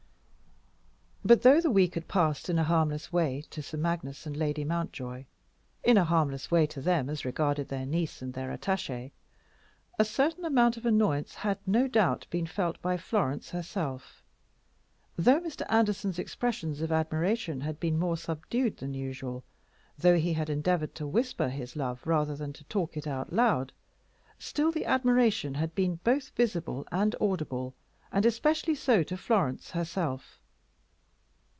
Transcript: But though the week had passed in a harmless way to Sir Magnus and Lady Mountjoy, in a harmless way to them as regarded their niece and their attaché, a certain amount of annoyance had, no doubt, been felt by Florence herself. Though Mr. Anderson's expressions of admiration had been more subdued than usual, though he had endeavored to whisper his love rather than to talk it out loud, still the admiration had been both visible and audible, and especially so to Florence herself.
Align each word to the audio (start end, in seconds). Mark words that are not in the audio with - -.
But 1.23 1.43
though 1.43 1.61
the 1.61 1.71
week 1.71 1.93
had 1.93 2.07
passed 2.07 2.49
in 2.49 2.57
a 2.57 2.63
harmless 2.63 3.13
way 3.13 3.43
to 3.51 3.61
Sir 3.61 3.77
Magnus 3.77 4.25
and 4.25 4.35
Lady 4.35 4.63
Mountjoy, 4.65 5.25
in 5.83 5.95
a 5.95 6.03
harmless 6.03 6.49
way 6.49 6.65
to 6.65 6.81
them 6.81 7.11
as 7.11 7.23
regarded 7.23 7.69
their 7.69 7.85
niece 7.85 8.23
and 8.23 8.33
their 8.33 8.49
attaché, 8.49 9.11
a 9.99 10.03
certain 10.03 10.43
amount 10.43 10.77
of 10.77 10.85
annoyance 10.85 11.35
had, 11.35 11.59
no 11.67 11.87
doubt, 11.87 12.25
been 12.31 12.47
felt 12.47 12.81
by 12.81 12.97
Florence 12.97 13.51
herself. 13.51 14.23
Though 15.15 15.39
Mr. 15.39 15.61
Anderson's 15.69 16.17
expressions 16.17 16.81
of 16.81 16.91
admiration 16.91 17.61
had 17.61 17.79
been 17.79 17.99
more 17.99 18.17
subdued 18.17 18.77
than 18.77 18.95
usual, 18.95 19.43
though 19.99 20.17
he 20.17 20.33
had 20.33 20.49
endeavored 20.49 20.95
to 20.95 21.07
whisper 21.07 21.49
his 21.49 21.75
love 21.75 22.01
rather 22.05 22.35
than 22.35 22.51
to 22.53 22.63
talk 22.63 22.97
it 22.97 23.05
out 23.05 23.31
loud, 23.31 23.71
still 24.39 24.71
the 24.71 24.85
admiration 24.87 25.53
had 25.53 25.75
been 25.75 25.97
both 26.03 26.29
visible 26.31 26.85
and 26.91 27.15
audible, 27.21 27.75
and 28.11 28.25
especially 28.25 28.75
so 28.75 29.03
to 29.03 29.15
Florence 29.15 29.71
herself. 29.71 30.39